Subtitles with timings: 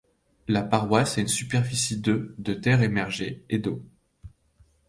[0.47, 3.83] La paroisse a une superficie de de terre émergée et d’eau.